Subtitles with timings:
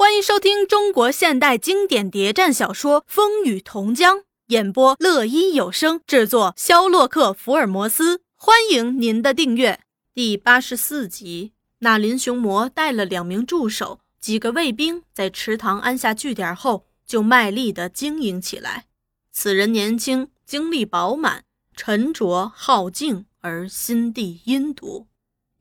[0.00, 8.20] 欢迎收听中国现代经典谍战小说《风雨同江》，演播乐一有声制作，肖洛克福尔摩斯。
[8.36, 9.80] 欢迎您的订阅。
[10.14, 18.86] 第八十四集，那林雄魔带了两名助手、几个卫兵，在池塘安下据点后，就卖力地经营起来。
[19.32, 21.42] 此人年轻，精力饱满，
[21.74, 25.08] 沉着好静，而心地阴毒，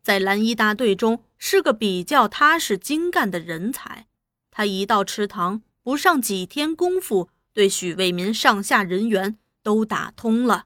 [0.03, 4.05] 在蓝衣大队中是个比较踏实精干的人才。
[4.57, 10.65] 他一到池塘，不上几天功夫，对许卫民上下人员都打通了。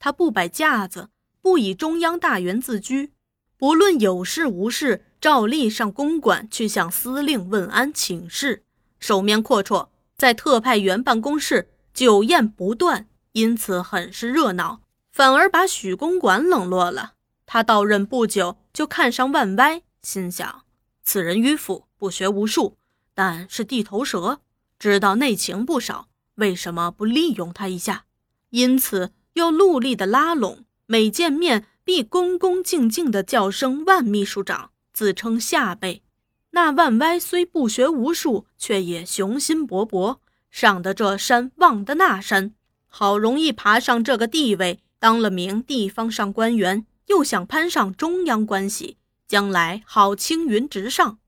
[0.00, 3.12] 他不摆架子，不以中央大员自居，
[3.56, 8.64] 不论有事无事，照例上公馆去向司令问安请示。
[8.98, 14.80] 手面阔绰，在特派员办公室酒宴不断，因此很是热闹，
[15.12, 17.12] 反而把许公馆冷落了。
[17.46, 20.62] 他到任不久，就看上万歪，心想：
[21.04, 22.77] 此人迂腐，不学无术。
[23.18, 24.42] 但是地头蛇
[24.78, 28.04] 知道内情不少，为什么不利用他一下？
[28.50, 36.04] 因此又努力的拉拢，每见面必恭恭敬敬的叫声万秘书长，自称下辈。
[36.50, 42.54] 那万歪虽不学无术，却也雄心勃勃，上得这山望得那山，
[42.86, 51.18] 好容易爬上这个地位，当了名地方上官员，又想攀上中央关系，将来好青云直上。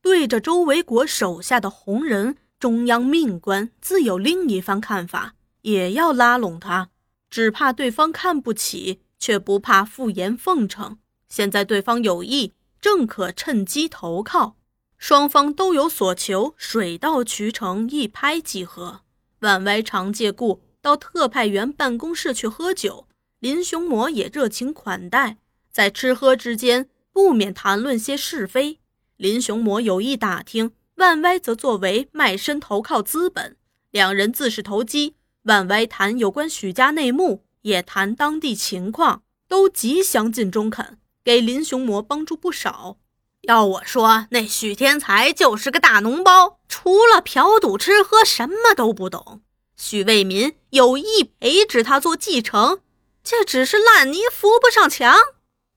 [0.00, 6.90] 对着周维国手下的红人，中央命官自有另一番看法，也要拉拢他，
[7.28, 10.98] 只怕对方看不起，却不怕附言奉承。
[11.28, 14.56] 现在对方有意，正可趁机投靠，
[14.96, 19.02] 双方都有所求，水到渠成，一拍即合。
[19.40, 23.06] 万歪常借故到特派员办公室去喝酒，
[23.40, 25.36] 林雄魔也热情款待，
[25.70, 28.78] 在吃喝之间不免谈论些是非。
[29.18, 33.56] 林雄魔有意打听，万歪则作为卖身投靠资本，
[33.90, 35.16] 两人自是投机。
[35.42, 42.98] 万歪谈有关许家内幕，也谈当地情况，都极详尽中肯，给林雄魔帮助不少。
[43.42, 49.42] 要我说，那许天才就是个大脓包，除了嫖赌吃喝，什么都不懂。
[49.76, 52.82] 许卫民有意培植他做继承，
[53.24, 55.16] 这只是烂泥扶不上墙。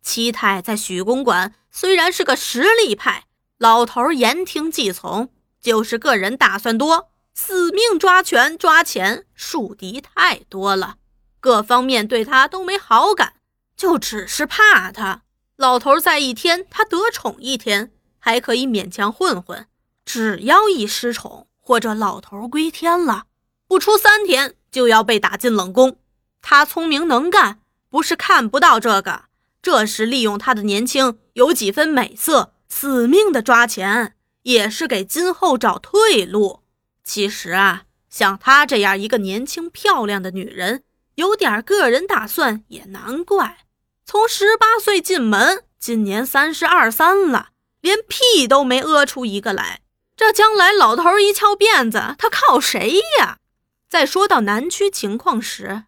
[0.03, 3.25] 七太在许公馆虽然是个实力派。
[3.61, 5.29] 老头言听计从，
[5.61, 10.95] 就是个人打算多，死命抓权抓钱，树敌太多了，
[11.39, 13.33] 各方面对他都没好感，
[13.77, 15.22] 就只是怕他。
[15.57, 19.66] 老头在一天，他得宠一天，还可以勉强混混；
[20.03, 23.25] 只要一失宠，或者老头归天了，
[23.67, 25.97] 不出三天就要被打进冷宫。
[26.41, 27.59] 他聪明能干，
[27.91, 29.25] 不是看不到这个，
[29.61, 32.55] 这时利用他的年轻，有几分美色。
[32.73, 36.61] 死命的抓钱，也是给今后找退路。
[37.03, 40.83] 其实啊，像她这样一个年轻漂亮的女人，
[41.15, 43.65] 有点个人打算也难怪。
[44.05, 47.49] 从十八岁进门，今年三十二三了，
[47.81, 49.81] 连屁都没屙出一个来。
[50.15, 53.39] 这将来老头一翘辫子，他靠谁呀？
[53.89, 55.83] 在说到南区情况时，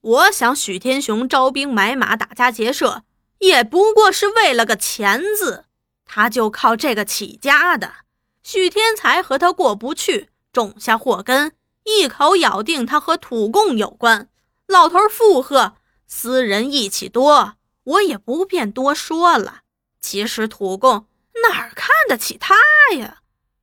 [0.00, 3.02] 我想许天雄招兵买马、打家劫舍，
[3.40, 5.66] 也不过是为了个钱字。
[6.04, 7.92] 他就靠这个起家的，
[8.42, 11.52] 许天才和他过不去，种下祸根，
[11.84, 14.28] 一口咬定他和土共有关。
[14.66, 15.74] 老头附和，
[16.06, 17.54] 私人义气多，
[17.84, 19.62] 我也不便多说了。
[20.00, 21.06] 其实土共
[21.42, 22.54] 哪儿看得起他
[22.96, 23.18] 呀？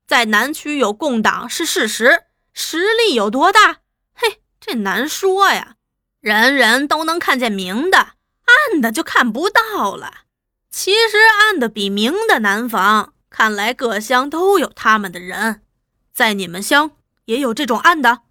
[0.07, 3.77] 在南区有共党是事实，实力有多大？
[4.13, 5.75] 嘿，这难说呀。
[6.19, 10.11] 人人都能看见明的，暗的就看不到了。
[10.71, 15.61] 其实暗的比明的难防，看来各乡都有他们的人，
[16.13, 16.91] 在你们乡
[17.25, 18.21] 也有这种暗的。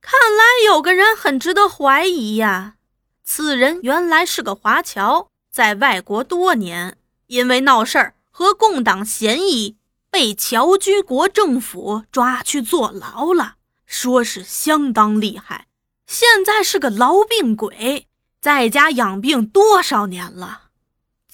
[0.00, 2.74] 看来有个人很值得怀疑呀。
[3.22, 6.96] 此人原来是个华侨，在外国多年，
[7.28, 9.76] 因为闹事儿和共党嫌疑，
[10.10, 13.56] 被侨居国政府抓去坐牢了，
[13.86, 15.66] 说是相当厉害。
[16.06, 18.08] 现在是个痨病鬼，
[18.40, 20.61] 在家养病多少年了。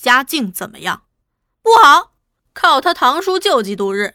[0.00, 1.02] 家境怎么样？
[1.60, 2.12] 不好，
[2.54, 4.14] 靠他堂叔救济度日。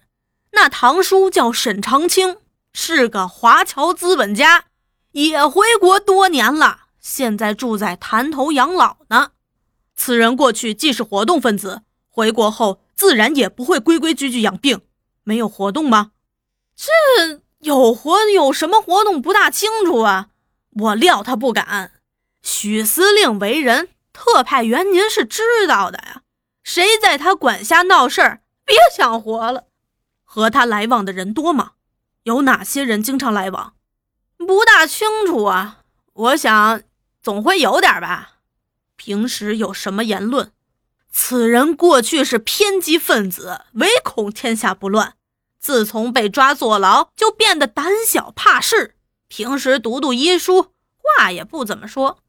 [0.52, 2.38] 那堂叔叫沈长清，
[2.74, 4.66] 是个华侨资本家，
[5.12, 9.32] 也回国多年了，现在住在潭头养老呢。
[9.96, 14.82] 此人过去既是活动分子，回国后自然也不会规规矩矩养病。
[15.24, 16.12] 没有活动吗？
[16.76, 20.30] 这有活有什么活动不大清楚啊。
[20.72, 21.92] 我料他不敢。
[22.42, 23.90] 许司令为人。
[24.14, 26.22] 特派员，您是知道的呀。
[26.64, 29.66] 谁在他管辖闹事儿，别想活了。
[30.24, 31.74] 和他来往的人多吗？
[32.24, 33.74] 有哪些人经常来往？
[34.38, 35.80] 不大清楚啊。
[36.14, 36.82] 我想
[37.22, 38.36] 总会有点吧。
[38.96, 40.52] 平时有什么言论？
[41.12, 45.16] 此人过去是偏激分子，唯恐天下不乱。
[45.60, 48.96] 自从被抓坐牢，就变得胆小怕事。
[49.28, 52.20] 平时读读医书，话也不怎么说。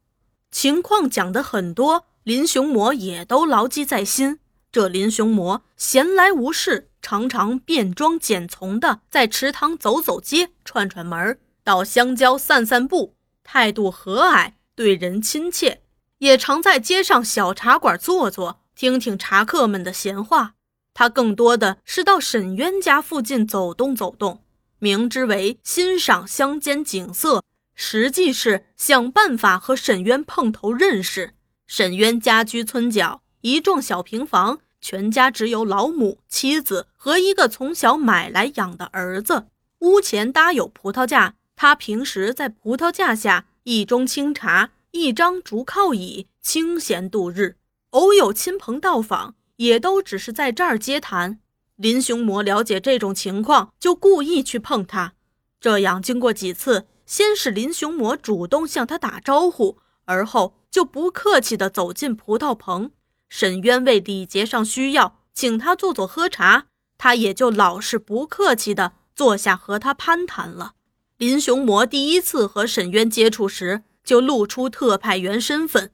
[0.54, 4.38] 情况讲得很多，林雄魔也都牢记在心。
[4.70, 15.82] 这林雄魔闲来无事，常常变装简从的在池塘走走街、串串门，到香蕉散散步，态度和蔼，对人亲切。
[16.18, 20.54] 也常在街上小茶馆坐坐，听听茶客们的闲话。
[20.94, 24.44] 他更多的是到沈渊家附近走动走动，
[24.78, 27.42] 明之为欣赏乡间景色，
[27.74, 31.34] 实际是想办法和沈渊碰头认识。
[31.66, 39.46] 沈渊家居村角，一幢小平房，全家只有老母、妻子和一个从小买来养的儿子。
[39.80, 47.56] 屋前搭有葡萄架，他平时在葡萄架下一盅清茶，一张竹靠椅，清闲度日。
[47.90, 49.34] 偶有亲朋到访。
[49.58, 51.38] 也都只是在这儿接谈。
[51.76, 55.12] 林雄魔了解这种情况，就故意去碰他。
[55.60, 62.90] 这样经过几次，先是林雄魔主动向他打招呼，而后就不客气地走进葡萄棚。
[63.28, 66.66] 沈渊为礼节上需要，请他坐坐喝茶，
[66.96, 70.74] 他也就老实不客气地坐下和他攀谈了。
[71.16, 75.90] 林雄魔第一次和沈渊接触时，就露出特派员身份。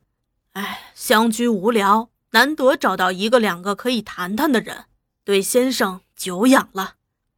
[0.53, 2.11] 哎，相居无聊。
[2.33, 4.85] 难得找到一个两个可以谈谈的人，
[5.25, 6.95] 对先生久仰了。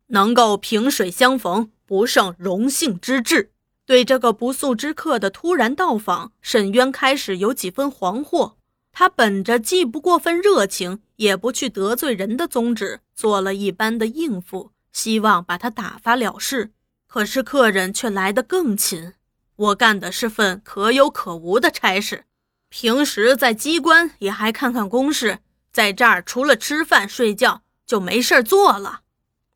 [0.09, 3.52] 能够萍水相逢，不胜荣幸之至。
[3.93, 8.55] 对这个不速之客的突然到访，沈渊开始有几分惶惑。
[8.91, 16.71] 他本着既不过分热情，也不去得罪人的宗旨，做了一般的应付，希望把他打发了事。
[17.07, 19.13] 可是客人却来得更勤。
[19.57, 22.25] 我干的是份可有可无的差事。
[22.71, 25.41] 平时在机关也还看看公事，
[25.71, 29.01] 在这儿除了吃饭睡觉就没事做了。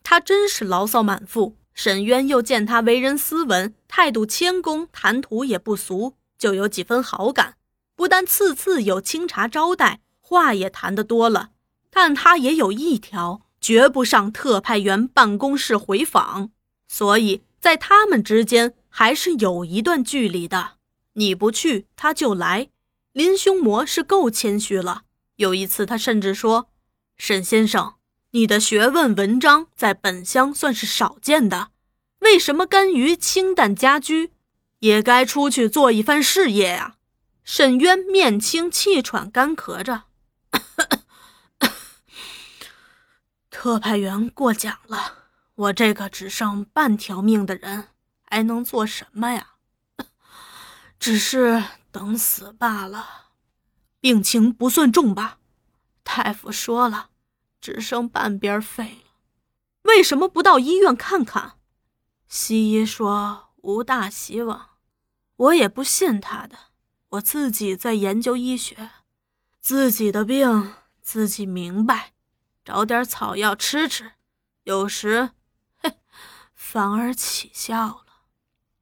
[0.02, 1.56] 他真是牢骚满腹。
[1.76, 7.56] 沈渊又见他为人斯文，态度谦恭，谈吐也不俗，就有几分好感。
[7.94, 11.50] 不但次次有清茶招待，话也谈得多了。
[11.90, 16.50] 但他也有一条，绝不上特派员办公室回访，
[16.88, 20.76] 所以在他们之间还是有一段距离的。
[21.12, 22.70] 你不去，他就来。
[23.12, 25.02] 林凶魔是够谦虚了。
[25.36, 26.70] 有一次，他甚至说
[27.18, 27.95] ：“沈先生，
[28.36, 31.70] 你的学问文章在本乡算是少见的，
[32.18, 34.34] 为什么甘于清淡家居？
[34.80, 36.96] 也该出去做一番事业呀。”
[37.44, 40.02] 沈渊面青气喘，干咳着
[43.48, 47.88] ：“特派员过奖了，我这个只剩半条命的人，
[48.22, 49.52] 还能做什么呀？
[51.00, 53.28] 只是……”等死罢了，
[53.98, 55.38] 病情不算重吧？
[56.02, 57.08] 大夫说了，
[57.66, 59.10] 只剩半边肺了。
[59.82, 61.58] 为什么不到医院看看？
[62.28, 64.76] 西医说无大希望，
[65.34, 66.56] 我也不信他的。
[67.08, 68.90] 我自己在研究医学，
[69.60, 72.12] 自己的病自己明白，
[72.64, 74.12] 找点草药吃吃，
[74.62, 75.30] 有时，
[75.78, 75.98] 嘿，
[76.54, 78.06] 反而起效了。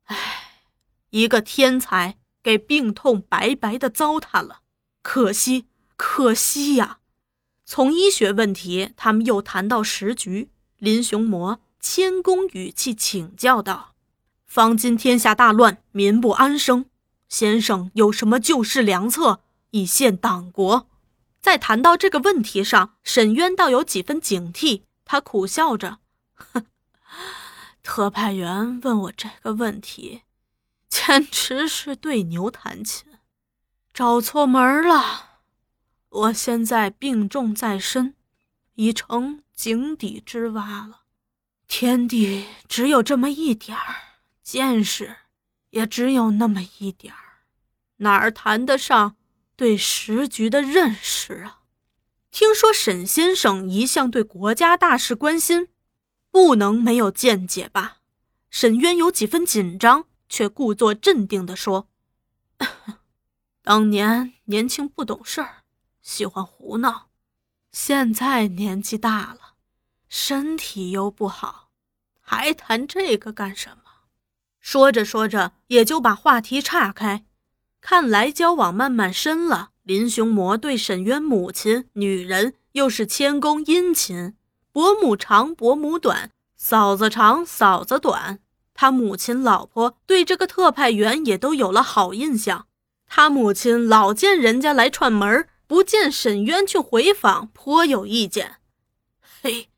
[0.05, 0.67] 唉，
[1.09, 2.19] 一个天才。
[2.45, 4.61] 给病痛白白的糟蹋了，
[5.01, 6.99] 可惜，可惜呀！
[7.77, 10.49] 从医学问题，他们又谈到时局。
[10.79, 13.97] 林雄魔谦恭语气请教道
[14.47, 16.85] ：“方今天下大乱，民不安生，
[17.29, 19.41] 先生有什么救世良策，
[19.71, 20.87] 以献党国？”
[21.43, 24.83] 在谈到这个问题上，沈渊倒有几分警惕。
[25.05, 25.99] 他苦笑着
[26.53, 26.67] ：“哼，
[27.83, 30.23] 特派员问我这个问题。”
[30.89, 33.09] 简直是对牛弹琴，
[33.93, 35.34] 找错门了。
[36.15, 38.15] 我现在病重在身，
[38.75, 41.01] 已成井底之蛙了。
[41.67, 43.97] 天地只有这么一点儿，
[44.41, 45.17] 见识
[45.71, 47.43] 也只有那么一点儿，
[47.97, 49.17] 哪儿谈得上
[49.57, 51.63] 对时局的认识啊？
[52.31, 55.69] 听说沈先生一向对国家大事关心，
[56.31, 57.99] 不能没有见解吧？
[58.51, 60.07] 沈渊有几分紧张。
[60.27, 61.89] 却故作镇定地说
[63.63, 65.64] ：“当年年轻不懂事儿，
[66.05, 67.09] 喜欢胡闹。
[67.73, 69.55] 现在年纪大了，
[70.09, 71.71] 身体又不好，
[72.21, 73.83] 还谈这个干什么？”
[74.61, 77.25] 说着说着，也就把话题岔开。
[77.81, 79.71] 看来交往慢慢深了。
[79.83, 84.35] 林雄魔对沈渊母亲女人又是谦恭殷勤，
[84.73, 88.39] 伯母长，伯母短；嫂子长，嫂子短。
[88.73, 92.67] 他母亲、老婆对这个特派员也都有了好印象。
[93.07, 98.59] 他母亲老见人家来串门，不见沈渊去回访，颇有意见。
[99.21, 99.71] 嘿，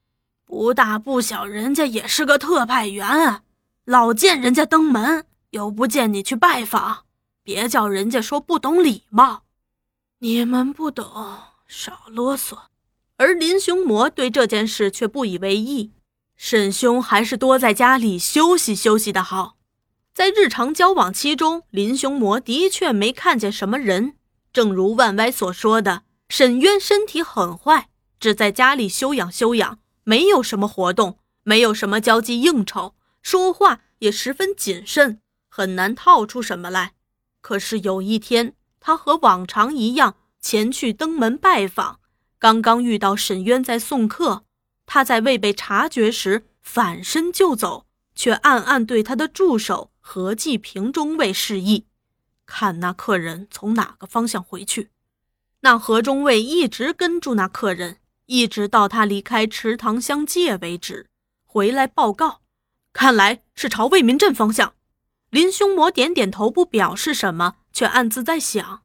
[0.45, 3.41] 不大不小，人家也是个特派员，
[3.87, 7.07] 老见人家登门，又不见你去拜访，
[7.43, 9.45] 别叫人家说不懂礼貌。
[10.19, 11.07] 你们不懂，
[11.67, 12.59] 少啰嗦。
[13.17, 15.93] 而林雄魔对这件事却不以为意。
[16.37, 19.57] 沈兄还是多在家里休息休息的好。
[20.13, 24.16] 在日常交往期中，林雄魔的确没看见什么人。
[24.57, 35.21] 正如万歪所说的，沈渊身体很坏，只在家里休养休养，没有什么活动，没有什么交际应酬，说话也十分谨慎，
[35.51, 36.95] 很难套出什么来。
[37.43, 42.01] 可是有一天，他和往常一样前去登门拜访，
[42.39, 44.45] 刚刚遇到沈渊在送客。
[44.87, 47.85] 他在未被察觉时反身就走，
[48.15, 51.85] 却暗暗对他的助手何继平中尉示意，
[52.47, 54.91] 看那客人从哪个方向回去。
[55.61, 61.09] 那何中尉一直跟住那客人，一直到他离开池塘乡界为止，
[61.45, 62.43] 回来报告，
[62.93, 64.75] 看来是朝魏民镇方向。
[65.31, 68.85] 林兄魔点点头，不表示什么，却暗自在想：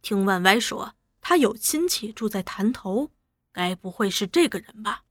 [0.00, 3.10] 听万歪说，他有亲戚住在潭头，
[3.52, 5.02] 该不会是这个人吧？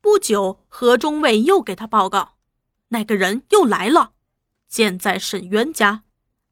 [0.00, 2.36] 不久，何中尉又给他报告，
[2.88, 4.12] 那个人又来了，
[4.68, 6.04] 建在沈渊家。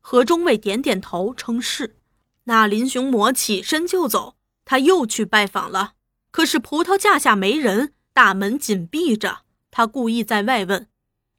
[0.08, 1.96] 何中尉点点头，称是。
[2.44, 5.94] 那林雄魔起身就走，他又去拜访了。
[6.30, 9.38] 可是葡萄架下没人，大门紧闭着。
[9.72, 10.86] 他故意在外问：“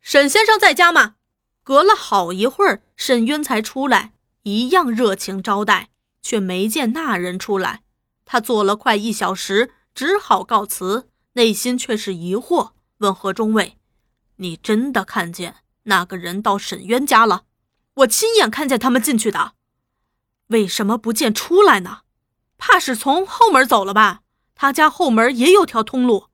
[0.03, 1.15] 沈先生在家吗？”
[1.63, 4.11] 隔了好一会儿，沈渊才出来，
[4.43, 7.83] 一样热情招待，却没见那人出来。
[8.25, 11.07] 他坐了快一小时，只好告辞。
[11.35, 13.77] 内心却是疑惑，问何中尉
[14.35, 17.43] ：“你真的看见那个人到沈渊家了？
[17.97, 19.53] 我亲眼看见他们进去的，
[20.47, 22.01] 为什么不见出来呢？
[22.57, 24.21] 怕是从后门走了吧？
[24.53, 26.27] 他家后门也有条通路。”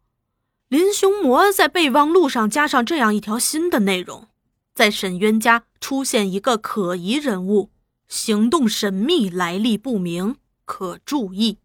[0.68, 4.28] 林雄魔在备忘录上加上这样一条新的内容：
[4.74, 7.70] 在沈渊家出现一个可疑人物，
[8.08, 11.60] 行动神秘，来历不明，可注意。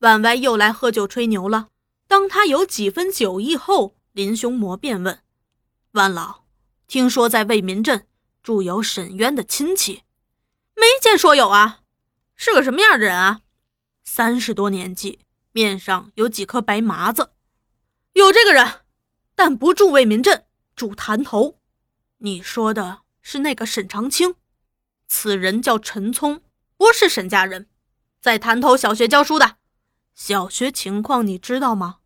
[0.00, 1.68] 婉歪又来喝酒吹牛了。
[2.08, 5.20] 当他有几分酒意后，林雄魔便问
[5.92, 6.42] ：“万老，
[6.86, 8.06] 听说在为民镇
[8.42, 10.02] 住有沈渊的亲戚？
[10.74, 11.80] 没见说有啊，
[12.34, 13.42] 是个什么样的人啊？
[14.04, 15.20] 三十多年纪，
[15.52, 17.32] 面上有几颗白麻子。
[18.14, 18.80] 有这个人，
[19.36, 21.60] 但不住魏民镇，住潭头。
[22.18, 24.34] 你说的是那个沈长清？
[25.06, 26.42] 此人叫陈聪，
[26.76, 27.68] 不是沈家人，
[28.20, 29.58] 在潭头小学教书的。
[30.14, 32.00] 小学情况你知道吗？”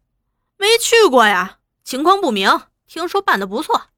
[0.59, 2.51] 没去过呀，情况不明。
[2.87, 3.89] 听说办得不错。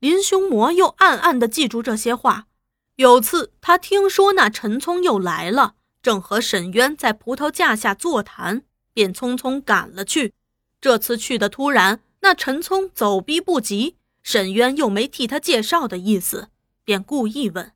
[0.00, 2.48] 林凶魔又暗暗地记住这些话。
[2.96, 10.34] 有次他听说那陈聪又来了，正和沈渊在葡萄架下座谈，便匆匆赶了去。
[10.80, 16.48] 这次去的突然，那陈聪走逼不及，沈渊又没替他介绍的意思，
[16.84, 17.72] 便故意问：“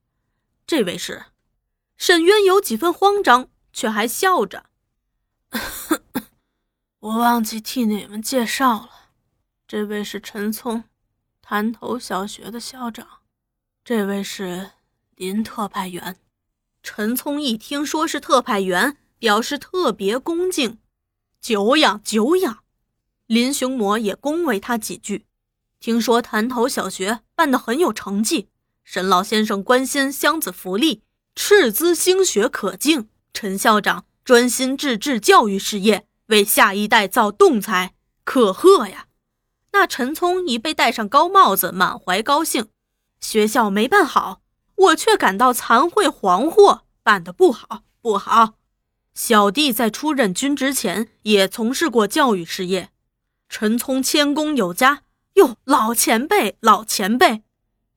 [0.66, 1.26] 这位是？”
[1.96, 4.66] 沈渊有几分慌张，却还笑着。
[7.00, 8.90] 我忘记替你们介绍了，
[9.68, 10.84] 这位是陈聪，
[11.46, 13.06] 潭头小学的校长。
[13.84, 14.70] 这位是
[15.14, 16.16] 林特派员。
[16.82, 20.78] 陈聪一听说是特派员，表示特别恭敬。
[21.42, 22.60] 久仰久仰。
[23.26, 25.26] 林雄模也恭维他几句。
[25.80, 28.48] 听说潭头小学办得很有成绩，
[28.82, 31.02] 沈老先生关心乡子福利，
[31.34, 33.10] 斥资兴学可敬。
[33.34, 36.06] 陈校长专心致志教育事业。
[36.28, 39.08] 为下一代造栋才，可贺呀！
[39.74, 42.68] 那陈聪已被戴上高帽子，满怀高兴。
[43.20, 44.40] 学校没办好，
[44.76, 48.54] 我却感到惭愧惶惑，办得不好，不好。
[49.14, 52.90] 小弟在出任军职前也从事过教育事业。
[53.48, 55.02] 陈聪谦恭有加，
[55.34, 57.42] 哟，老前辈，老前辈。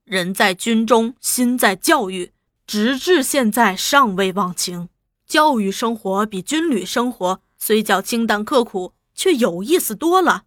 [0.03, 2.31] 人在军中，心在教育，
[2.65, 4.89] 直至现在尚未忘情。
[5.27, 7.39] 教育生活比军旅生活。
[7.59, 10.45] 虽较清淡刻苦，却有意思多了。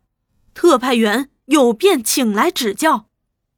[0.60, 3.06] 特派员有便请来指教，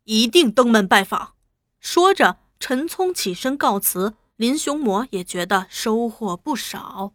[0.04, 1.34] 一定登门拜访。
[1.80, 4.14] 说着，陈聪起身告辞。
[4.36, 7.14] 林雄模也觉得收获不少。